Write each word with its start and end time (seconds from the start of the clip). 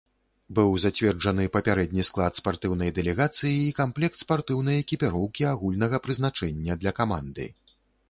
Быў 0.59 0.71
зацверджаны 0.85 1.45
папярэдні 1.57 2.05
склад 2.09 2.39
спартыўнай 2.41 2.89
дэлегацыі 2.97 3.53
і 3.67 3.71
камплект 3.83 4.17
спартыўнай 4.25 4.83
экіпіроўкі 4.87 5.49
агульнага 5.55 6.05
прызначэння 6.09 6.73
для 6.85 6.91
каманды. 7.03 7.45